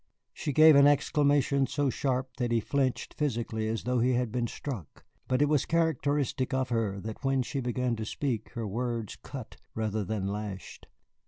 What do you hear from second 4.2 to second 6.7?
been struck. But it was characteristic of